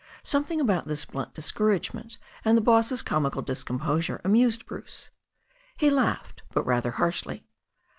[0.23, 5.11] Something about this blunt discouragement and the boss's comical discomposure amused Bruce.
[5.77, 7.45] He laughed, but rather harshly.